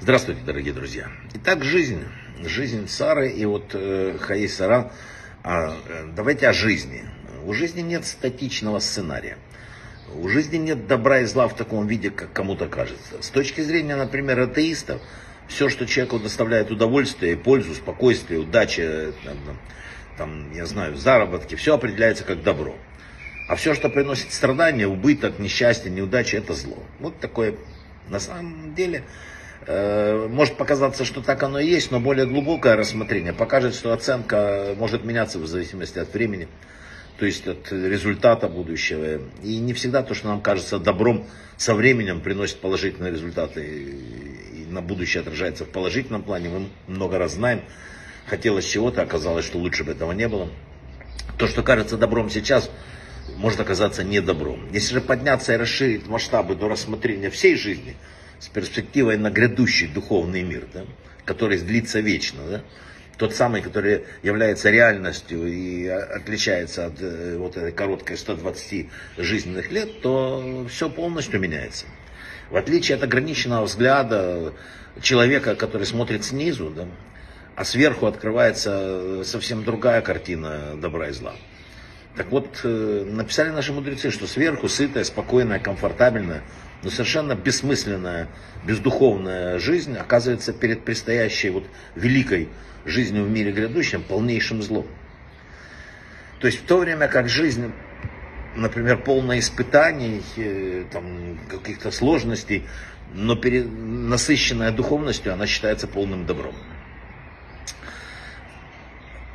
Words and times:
Здравствуйте, 0.00 0.42
дорогие 0.46 0.72
друзья. 0.72 1.08
Итак, 1.34 1.64
жизнь. 1.64 2.04
Жизнь 2.44 2.86
Сары 2.86 3.30
и 3.32 3.44
вот 3.44 3.72
э, 3.74 4.16
Хаис 4.20 4.54
Сара. 4.54 4.92
А, 5.42 5.76
э, 5.88 6.04
давайте 6.14 6.46
о 6.46 6.52
жизни. 6.52 7.04
У 7.44 7.52
жизни 7.52 7.80
нет 7.80 8.06
статичного 8.06 8.78
сценария. 8.78 9.38
У 10.14 10.28
жизни 10.28 10.56
нет 10.56 10.86
добра 10.86 11.20
и 11.20 11.24
зла 11.24 11.48
в 11.48 11.56
таком 11.56 11.88
виде, 11.88 12.10
как 12.10 12.32
кому-то 12.32 12.68
кажется. 12.68 13.20
С 13.20 13.28
точки 13.30 13.60
зрения, 13.60 13.96
например, 13.96 14.38
атеистов, 14.38 15.02
все, 15.48 15.68
что 15.68 15.84
человеку 15.84 16.20
доставляет 16.20 16.70
удовольствие, 16.70 17.36
пользу, 17.36 17.74
спокойствие, 17.74 18.38
удача, 18.38 19.12
там, 19.24 19.58
там, 20.16 20.52
я 20.52 20.66
знаю, 20.66 20.94
заработки, 20.94 21.56
все 21.56 21.74
определяется 21.74 22.22
как 22.22 22.44
добро. 22.44 22.76
А 23.48 23.56
все, 23.56 23.74
что 23.74 23.88
приносит 23.88 24.32
страдания, 24.32 24.86
убыток, 24.86 25.40
несчастье, 25.40 25.90
неудача, 25.90 26.36
это 26.36 26.54
зло. 26.54 26.84
Вот 27.00 27.18
такое, 27.18 27.56
на 28.08 28.20
самом 28.20 28.76
деле, 28.76 29.02
может 29.68 30.56
показаться, 30.56 31.04
что 31.04 31.20
так 31.20 31.42
оно 31.42 31.58
и 31.58 31.66
есть, 31.66 31.90
но 31.90 32.00
более 32.00 32.26
глубокое 32.26 32.74
рассмотрение 32.74 33.34
покажет, 33.34 33.74
что 33.74 33.92
оценка 33.92 34.74
может 34.78 35.04
меняться 35.04 35.38
в 35.38 35.46
зависимости 35.46 35.98
от 35.98 36.12
времени, 36.14 36.48
то 37.18 37.26
есть 37.26 37.46
от 37.46 37.70
результата 37.70 38.48
будущего. 38.48 39.20
И 39.42 39.58
не 39.58 39.74
всегда 39.74 40.02
то, 40.02 40.14
что 40.14 40.28
нам 40.28 40.40
кажется 40.40 40.78
добром, 40.78 41.26
со 41.58 41.74
временем 41.74 42.20
приносит 42.22 42.60
положительные 42.60 43.12
результаты 43.12 43.66
и 43.66 44.66
на 44.70 44.80
будущее 44.80 45.20
отражается 45.20 45.66
в 45.66 45.68
положительном 45.68 46.22
плане. 46.22 46.48
Мы 46.48 46.68
много 46.86 47.18
раз 47.18 47.34
знаем, 47.34 47.62
хотелось 48.26 48.64
чего-то, 48.64 49.02
оказалось, 49.02 49.44
что 49.44 49.58
лучше 49.58 49.84
бы 49.84 49.92
этого 49.92 50.12
не 50.12 50.28
было. 50.28 50.48
То, 51.36 51.46
что 51.46 51.62
кажется 51.62 51.98
добром 51.98 52.30
сейчас, 52.30 52.70
может 53.36 53.60
оказаться 53.60 54.02
не 54.02 54.20
добром. 54.20 54.66
Если 54.72 54.94
же 54.94 55.00
подняться 55.02 55.52
и 55.52 55.56
расширить 55.56 56.06
масштабы 56.06 56.54
до 56.54 56.68
рассмотрения 56.68 57.28
всей 57.28 57.56
жизни 57.56 57.96
с 58.38 58.48
перспективой 58.48 59.16
на 59.16 59.30
грядущий 59.30 59.88
духовный 59.88 60.42
мир, 60.42 60.66
да, 60.72 60.84
который 61.24 61.58
длится 61.58 62.00
вечно, 62.00 62.40
да, 62.48 62.62
тот 63.18 63.34
самый, 63.34 63.62
который 63.62 64.04
является 64.22 64.70
реальностью 64.70 65.46
и 65.46 65.86
отличается 65.86 66.86
от 66.86 67.00
э, 67.00 67.36
вот 67.36 67.56
этой 67.56 67.72
короткой 67.72 68.16
120 68.16 68.88
жизненных 69.18 69.72
лет, 69.72 70.00
то 70.02 70.66
все 70.70 70.88
полностью 70.88 71.40
меняется. 71.40 71.86
В 72.50 72.56
отличие 72.56 72.96
от 72.96 73.02
ограниченного 73.02 73.64
взгляда 73.64 74.54
человека, 75.02 75.56
который 75.56 75.84
смотрит 75.84 76.24
снизу, 76.24 76.70
да, 76.70 76.86
а 77.56 77.64
сверху 77.64 78.06
открывается 78.06 79.24
совсем 79.24 79.64
другая 79.64 80.00
картина 80.00 80.76
добра 80.76 81.08
и 81.08 81.12
зла. 81.12 81.34
Так 82.16 82.30
вот, 82.30 82.60
э, 82.62 83.04
написали 83.04 83.50
наши 83.50 83.72
мудрецы, 83.72 84.12
что 84.12 84.28
сверху 84.28 84.68
сытая, 84.68 85.02
спокойная, 85.02 85.58
комфортабельная, 85.58 86.42
но 86.82 86.90
совершенно 86.90 87.34
бессмысленная, 87.34 88.28
бездуховная 88.64 89.58
жизнь 89.58 89.96
оказывается 89.96 90.52
перед 90.52 90.84
предстоящей 90.84 91.50
вот 91.50 91.64
великой 91.96 92.48
жизнью 92.84 93.24
в 93.24 93.30
мире 93.30 93.52
грядущем 93.52 94.02
полнейшим 94.02 94.62
злом. 94.62 94.86
То 96.40 96.46
есть 96.46 96.60
в 96.60 96.66
то 96.66 96.78
время 96.78 97.08
как 97.08 97.28
жизнь, 97.28 97.72
например, 98.54 98.98
полная 99.02 99.40
испытаний, 99.40 100.22
э, 100.36 100.84
там, 100.92 101.38
каких-то 101.50 101.90
сложностей, 101.90 102.64
но 103.12 103.34
перед, 103.34 103.66
насыщенная 103.66 104.70
духовностью, 104.70 105.32
она 105.32 105.46
считается 105.46 105.88
полным 105.88 106.26
добром. 106.26 106.54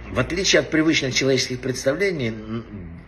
В 0.10 0.20
отличие 0.20 0.60
от 0.60 0.70
привычных 0.70 1.14
человеческих 1.16 1.60
представлений, 1.60 2.34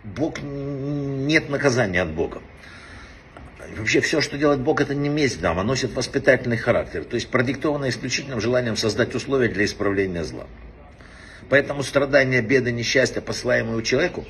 Бог 0.02 0.42
нет 0.42 1.48
наказания 1.48 2.02
от 2.02 2.10
Бога. 2.10 2.42
Вообще 3.76 4.00
все, 4.00 4.20
что 4.20 4.38
делает 4.38 4.60
Бог, 4.60 4.80
это 4.80 4.94
не 4.94 5.08
месть 5.08 5.40
нам, 5.40 5.58
а 5.58 5.64
носит 5.64 5.94
воспитательный 5.94 6.56
характер, 6.56 7.04
то 7.04 7.14
есть 7.14 7.28
продиктовано 7.28 7.88
исключительным 7.88 8.40
желанием 8.40 8.76
создать 8.76 9.14
условия 9.14 9.48
для 9.48 9.64
исправления 9.64 10.24
зла. 10.24 10.46
Поэтому 11.48 11.82
страдания, 11.82 12.42
беды, 12.42 12.72
несчастья, 12.72 13.20
посылаемые 13.20 13.82
человеку, 13.82 14.24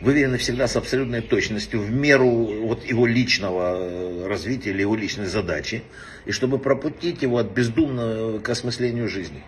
выверены 0.00 0.38
всегда 0.38 0.66
с 0.66 0.76
абсолютной 0.76 1.20
точностью 1.20 1.80
в 1.80 1.90
меру 1.90 2.28
вот 2.28 2.84
его 2.84 3.06
личного 3.06 3.76
э, 3.76 4.26
развития 4.26 4.70
или 4.70 4.80
его 4.80 4.94
личной 4.94 5.26
задачи, 5.26 5.82
и 6.24 6.32
чтобы 6.32 6.58
пропутить 6.58 7.22
его 7.22 7.38
от 7.38 7.50
бездумного 7.52 8.38
к 8.38 8.48
осмыслению 8.48 9.08
жизни. 9.08 9.42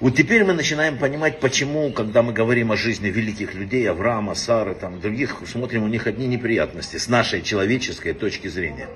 Вот 0.00 0.16
теперь 0.16 0.44
мы 0.44 0.54
начинаем 0.54 0.96
понимать, 0.96 1.40
почему, 1.40 1.92
когда 1.92 2.22
мы 2.22 2.32
говорим 2.32 2.72
о 2.72 2.76
жизни 2.76 3.08
великих 3.08 3.52
людей, 3.52 3.88
Авраама, 3.88 4.34
Сары, 4.34 4.74
там, 4.74 4.98
других, 4.98 5.36
смотрим, 5.46 5.82
у 5.82 5.88
них 5.88 6.06
одни 6.06 6.26
неприятности 6.26 6.96
с 6.96 7.06
нашей 7.06 7.42
человеческой 7.42 8.14
точки 8.14 8.48
зрения. 8.48 8.88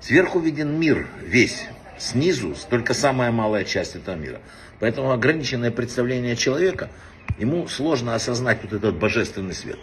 Сверху 0.00 0.38
виден 0.38 0.80
мир 0.80 1.06
весь, 1.22 1.66
снизу 1.98 2.56
только 2.70 2.94
самая 2.94 3.30
малая 3.30 3.64
часть 3.64 3.94
этого 3.94 4.16
мира. 4.16 4.40
Поэтому 4.78 5.12
ограниченное 5.12 5.70
представление 5.70 6.34
человека, 6.34 6.88
ему 7.38 7.68
сложно 7.68 8.14
осознать 8.14 8.60
вот 8.62 8.72
этот 8.72 8.96
божественный 8.96 9.52
свет. 9.52 9.78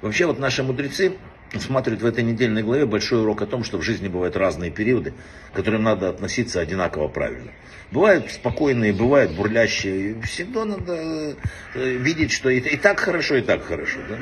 Вообще 0.00 0.24
вот 0.24 0.38
наши 0.38 0.62
мудрецы 0.62 1.12
усматривают 1.54 2.02
в 2.02 2.06
этой 2.06 2.24
недельной 2.24 2.62
главе 2.62 2.86
большой 2.86 3.22
урок 3.22 3.42
о 3.42 3.46
том, 3.46 3.64
что 3.64 3.78
в 3.78 3.82
жизни 3.82 4.08
бывают 4.08 4.36
разные 4.36 4.70
периоды, 4.70 5.14
к 5.52 5.56
которым 5.56 5.82
надо 5.82 6.08
относиться 6.08 6.60
одинаково 6.60 7.08
правильно. 7.08 7.50
Бывают 7.90 8.30
спокойные, 8.30 8.92
бывают 8.92 9.32
бурлящие. 9.32 10.20
Всегда 10.22 10.66
надо 10.66 11.36
э, 11.74 11.90
видеть, 11.96 12.32
что 12.32 12.50
и 12.50 12.76
так 12.76 13.00
хорошо, 13.00 13.36
и 13.36 13.40
так 13.40 13.64
хорошо. 13.64 13.98
Да? 14.08 14.18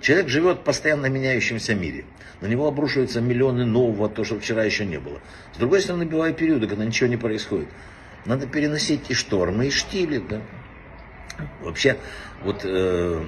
Человек 0.00 0.28
живет 0.28 0.58
в 0.58 0.62
постоянно 0.62 1.06
меняющемся 1.06 1.74
мире. 1.74 2.04
На 2.40 2.46
него 2.46 2.66
обрушиваются 2.66 3.20
миллионы 3.20 3.64
нового, 3.64 4.08
то, 4.08 4.24
что 4.24 4.38
вчера 4.38 4.64
еще 4.64 4.84
не 4.84 4.98
было. 4.98 5.20
С 5.54 5.58
другой 5.58 5.80
стороны, 5.80 6.06
бывают 6.06 6.36
периоды, 6.36 6.66
когда 6.66 6.84
ничего 6.84 7.08
не 7.08 7.16
происходит. 7.16 7.68
Надо 8.26 8.46
переносить 8.46 9.10
и 9.10 9.14
штормы, 9.14 9.68
и 9.68 9.70
штили. 9.70 10.18
Да? 10.18 10.42
Вообще, 11.62 11.96
вот 12.42 12.62
э, 12.64 13.24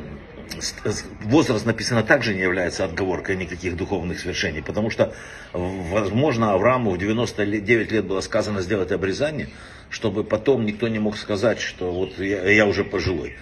возраст 1.23 1.67
написано 1.67 2.03
также 2.03 2.35
не 2.35 2.41
является 2.41 2.85
отговоркой 2.85 3.37
никаких 3.37 3.77
духовных 3.77 4.19
свершений, 4.19 4.63
потому 4.63 4.91
что, 4.91 5.15
возможно, 5.53 6.53
Аврааму 6.53 6.91
в 6.91 6.99
99 6.99 7.93
лет 7.93 8.05
было 8.05 8.21
сказано 8.21 8.61
сделать 8.61 8.93
обрезание, 8.93 9.49
чтобы 9.91 10.25
потом 10.25 10.65
никто 10.65 10.89
не 10.89 10.99
мог 10.99 11.17
сказать, 11.17 11.61
что 11.61 11.93
вот 11.93 12.19
я, 12.19 12.49
я 12.51 12.67
уже 12.67 12.85
пожилой. 12.85 13.37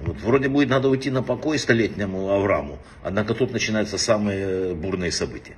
Вот, 0.00 0.20
вроде 0.20 0.48
будет 0.48 0.68
надо 0.68 0.88
уйти 0.88 1.10
на 1.10 1.22
покой 1.22 1.58
столетнему 1.58 2.30
Аврааму, 2.30 2.78
однако 3.02 3.34
тут 3.34 3.52
начинаются 3.52 3.96
самые 3.98 4.74
бурные 4.74 5.10
события. 5.10 5.56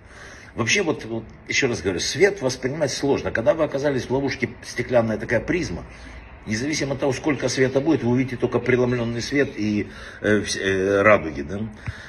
Вообще, 0.55 0.83
вот, 0.83 1.05
вот 1.05 1.25
еще 1.47 1.69
раз 1.69 1.83
говорю, 1.83 2.01
свет 2.01 2.43
воспринимать 2.43 2.91
сложно. 2.91 3.31
Когда 3.31 3.55
вы 3.55 3.63
оказались 3.63 4.07
в 4.07 4.11
ловушке 4.11 4.51
стеклянная 4.65 5.17
такая 5.17 5.39
призма, 5.39 5.85
Независимо 6.49 6.95
от 6.95 7.01
того, 7.01 7.13
сколько 7.13 7.49
света 7.51 7.81
будет, 7.81 8.03
вы 8.03 8.13
увидите 8.13 8.37
только 8.37 8.59
преломленный 8.59 9.21
свет 9.21 9.51
и 9.55 9.89
э, 10.23 10.43
э, 10.43 11.03
радуги. 11.03 11.43
Да? 11.43 11.61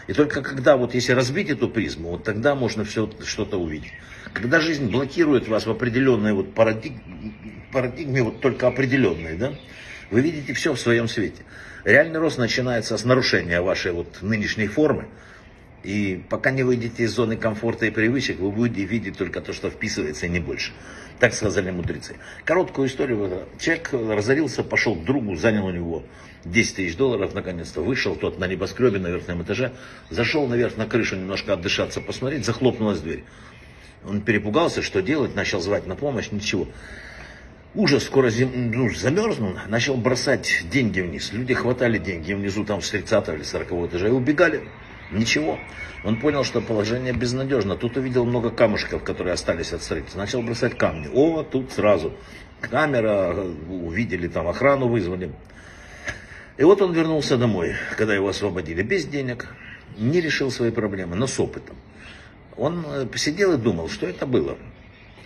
И 0.08 0.14
только 0.14 0.42
когда, 0.42 0.78
вот 0.78 0.94
если 0.94 1.12
разбить 1.12 1.50
эту 1.50 1.68
призму, 1.68 2.12
вот 2.12 2.24
тогда 2.24 2.56
можно 2.56 2.86
все 2.86 3.12
что-то 3.26 3.58
увидеть. 3.58 3.92
Когда 4.34 4.62
жизнь 4.62 4.90
блокирует 4.90 5.50
вас 5.50 5.66
в 5.66 5.72
определенной 5.72 6.32
вот 6.32 6.54
парадигме, 6.54 7.34
парадигме 7.74 8.24
вот 8.24 8.40
только 8.40 8.68
определенной, 8.68 9.36
да, 9.36 9.54
вы 10.10 10.22
видите 10.22 10.54
все 10.54 10.74
в 10.74 10.80
своем 10.80 11.10
свете. 11.10 11.44
Реальный 11.84 12.20
рост 12.20 12.38
начинается 12.38 12.98
с 12.98 13.04
нарушения 13.04 13.60
вашей 13.60 13.92
вот 13.92 14.22
нынешней 14.22 14.68
формы. 14.68 15.08
И 15.84 16.22
пока 16.30 16.52
не 16.52 16.64
выйдете 16.64 17.04
из 17.04 17.12
зоны 17.12 17.38
комфорта 17.38 17.86
и 17.86 17.90
привычек, 17.90 18.40
вы 18.40 18.52
будете 18.52 18.84
видеть 18.84 19.18
только 19.18 19.40
то, 19.40 19.54
что 19.54 19.70
вписывается, 19.70 20.26
и 20.26 20.30
не 20.30 20.40
больше. 20.40 20.74
Так 21.20 21.34
сказали 21.34 21.72
мудрецы. 21.72 22.16
Короткую 22.46 22.88
историю. 22.88 23.48
Человек 23.60 23.90
разорился, 23.94 24.64
пошел 24.64 24.96
к 24.96 25.04
другу, 25.04 25.36
занял 25.36 25.66
у 25.66 25.72
него 25.72 26.04
10 26.46 26.76
тысяч 26.76 26.96
долларов, 26.96 27.34
наконец-то 27.34 27.82
вышел, 27.82 28.16
тот 28.16 28.40
на 28.40 28.48
небоскребе 28.48 29.00
на 29.00 29.08
верхнем 29.08 29.42
этаже, 29.44 29.74
зашел 30.10 30.48
наверх 30.48 30.78
на 30.78 30.86
крышу 30.86 31.16
немножко 31.16 31.54
отдышаться, 31.54 32.02
посмотреть, 32.02 32.46
захлопнулась 32.46 33.00
дверь. 33.00 33.24
Он 34.06 34.22
перепугался, 34.22 34.82
что 34.82 35.02
делать, 35.02 35.36
начал 35.36 35.60
звать 35.60 35.86
на 35.86 35.96
помощь, 35.96 36.32
ничего. 36.32 36.68
Ужас, 37.75 38.04
скоро 38.06 38.30
зим... 38.30 38.72
ну, 38.72 38.90
замерзнул, 38.90 39.54
начал 39.68 39.96
бросать 39.96 40.64
деньги 40.72 41.02
вниз. 41.02 41.32
Люди 41.34 41.54
хватали 41.54 41.98
деньги 41.98 42.34
внизу, 42.34 42.66
там 42.66 42.82
с 42.82 42.90
30 42.90 43.30
или 43.30 43.44
40 43.44 43.72
этажа, 43.88 44.08
и 44.08 44.12
убегали. 44.12 44.64
Ничего. 45.12 45.60
Он 46.04 46.20
понял, 46.20 46.44
что 46.44 46.62
положение 46.62 47.14
безнадежно. 47.14 47.76
Тут 47.76 47.98
увидел 47.98 48.26
много 48.26 48.52
камушков, 48.52 49.04
которые 49.04 49.34
остались 49.34 49.74
от 49.74 49.82
строительства. 49.82 50.20
Начал 50.20 50.42
бросать 50.42 50.78
камни. 50.78 51.10
О, 51.14 51.44
тут 51.44 51.72
сразу. 51.72 52.14
Камера, 52.62 53.34
увидели, 53.70 54.28
там 54.28 54.48
охрану 54.48 54.88
вызвали. 54.88 55.32
И 56.58 56.64
вот 56.64 56.82
он 56.82 56.94
вернулся 56.94 57.38
домой, 57.38 57.76
когда 57.98 58.14
его 58.14 58.30
освободили. 58.30 58.84
Без 58.84 59.06
денег. 59.06 59.48
Не 59.98 60.22
решил 60.22 60.52
свои 60.52 60.72
проблемы, 60.72 61.16
но 61.16 61.26
с 61.28 61.40
опытом. 61.40 61.76
Он 62.56 62.86
э, 62.86 63.06
посидел 63.06 63.54
и 63.54 63.58
думал, 63.58 63.90
что 63.90 64.06
это 64.06 64.26
было. 64.26 64.58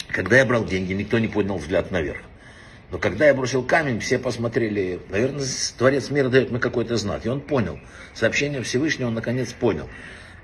Когда 0.08 0.38
я 0.38 0.46
брал 0.46 0.66
деньги, 0.66 0.94
никто 0.94 1.20
не 1.20 1.28
поднял 1.28 1.58
взгляд 1.58 1.92
наверх. 1.92 2.22
Но 2.94 3.00
когда 3.00 3.26
я 3.26 3.34
бросил 3.34 3.64
камень, 3.64 4.00
все 4.00 4.20
посмотрели, 4.20 5.00
наверное, 5.10 5.44
Творец 5.80 6.12
мира 6.12 6.30
дает 6.30 6.52
мне 6.52 6.60
какой-то 6.60 6.96
знак. 6.96 7.26
И 7.26 7.30
он 7.30 7.42
понял. 7.42 7.80
Сообщение 8.14 8.62
Всевышнего 8.62 9.08
он 9.08 9.16
наконец 9.16 9.52
понял. 9.52 9.90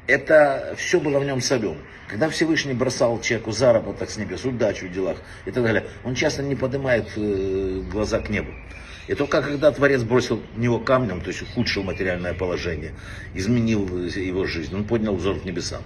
это 0.08 0.74
все 0.76 1.00
было 1.00 1.20
в 1.20 1.26
нем 1.26 1.42
соленым. 1.42 1.78
Когда 2.08 2.28
Всевышний 2.28 2.74
бросал 2.74 3.22
человеку 3.22 3.52
заработок 3.52 4.10
с 4.10 4.18
небес, 4.18 4.46
удачу 4.46 4.88
в 4.88 4.92
делах 4.92 5.18
и 5.46 5.52
так 5.52 5.64
далее, 5.64 5.86
он 6.04 6.16
часто 6.16 6.42
не 6.42 6.56
поднимает 6.56 7.08
э, 7.18 7.84
глаза 7.92 8.20
к 8.20 8.32
небу. 8.32 8.52
И 9.08 9.14
только 9.14 9.44
когда 9.44 9.70
Творец 9.72 10.02
бросил 10.02 10.42
в 10.56 10.60
него 10.60 10.80
камнем, 10.80 11.22
то 11.22 11.28
есть 11.28 11.44
ухудшил 11.44 11.84
материальное 11.84 12.34
положение, 12.34 12.96
изменил 13.36 13.88
его 14.08 14.46
жизнь, 14.48 14.76
он 14.76 14.86
поднял 14.86 15.16
взор 15.16 15.40
к 15.40 15.46
небесам. 15.46 15.84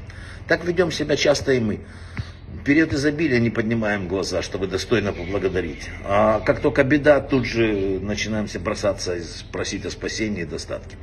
Так 0.48 0.64
ведем 0.64 0.92
себя 0.92 1.18
часто 1.18 1.52
и 1.52 1.60
мы. 1.60 1.82
Период 2.66 2.94
изобилия 2.94 3.40
не 3.40 3.50
поднимаем 3.50 4.08
глаза, 4.08 4.42
чтобы 4.42 4.68
достойно 4.68 5.12
поблагодарить. 5.12 5.90
А 6.06 6.40
как 6.40 6.62
только 6.62 6.86
беда, 6.86 7.20
тут 7.20 7.46
же 7.46 8.00
начинаемся 8.00 8.58
бросаться 8.58 9.18
и 9.18 9.22
просить 9.52 9.86
о 9.86 9.92
спасении 9.92 10.44
и 10.44 10.46
достатке. 10.46 10.96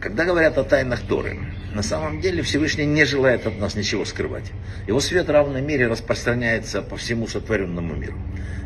Когда 0.00 0.24
говорят 0.24 0.56
о 0.56 0.64
тайнах 0.64 1.02
Торы, 1.02 1.38
на 1.74 1.82
самом 1.82 2.22
деле 2.22 2.42
Всевышний 2.42 2.86
не 2.86 3.04
желает 3.04 3.46
от 3.46 3.58
нас 3.58 3.74
ничего 3.74 4.06
скрывать. 4.06 4.50
Его 4.86 5.00
свет 5.00 5.26
в 5.26 5.30
равной 5.30 5.60
мере 5.60 5.86
распространяется 5.86 6.80
по 6.80 6.96
всему 6.96 7.26
сотворенному 7.26 7.94
миру. 7.94 8.16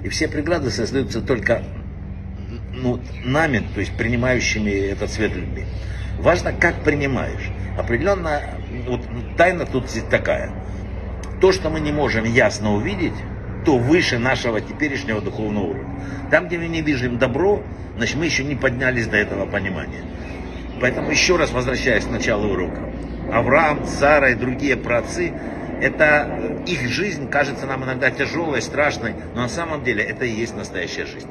И 0.04 0.08
все 0.08 0.28
преграды 0.28 0.70
создаются 0.70 1.20
только 1.20 1.64
ну, 2.72 3.00
нами, 3.24 3.66
то 3.74 3.80
есть 3.80 3.96
принимающими 3.96 4.70
этот 4.70 5.10
свет 5.10 5.34
людьми. 5.34 5.64
Важно, 6.20 6.52
как 6.52 6.84
принимаешь. 6.84 7.50
Определенно, 7.76 8.40
вот 8.86 9.00
тайна 9.36 9.66
тут 9.66 9.86
такая. 10.08 10.52
То, 11.42 11.50
что 11.50 11.70
мы 11.70 11.80
не 11.80 11.90
можем 11.90 12.24
ясно 12.24 12.72
увидеть, 12.72 13.16
то 13.66 13.76
выше 13.76 14.16
нашего 14.16 14.60
теперешнего 14.60 15.20
духовного 15.20 15.70
уровня. 15.70 15.96
Там, 16.30 16.46
где 16.46 16.56
мы 16.56 16.68
не 16.68 16.82
видим 16.82 17.18
добро, 17.18 17.64
значит, 17.96 18.16
мы 18.16 18.26
еще 18.26 18.44
не 18.44 18.54
поднялись 18.54 19.08
до 19.08 19.16
этого 19.16 19.44
понимания. 19.44 20.02
Поэтому 20.80 21.10
еще 21.10 21.34
раз 21.34 21.50
возвращаясь 21.50 22.04
к 22.04 22.10
началу 22.10 22.52
урока. 22.52 22.92
Авраам, 23.32 23.84
Сара 23.86 24.30
и 24.30 24.34
другие 24.36 24.76
праотцы, 24.76 25.32
это 25.80 26.62
их 26.64 26.88
жизнь 26.88 27.28
кажется 27.28 27.66
нам 27.66 27.82
иногда 27.82 28.12
тяжелой, 28.12 28.62
страшной, 28.62 29.14
но 29.34 29.42
на 29.42 29.48
самом 29.48 29.82
деле 29.82 30.04
это 30.04 30.24
и 30.24 30.30
есть 30.30 30.54
настоящая 30.54 31.06
жизнь. 31.06 31.28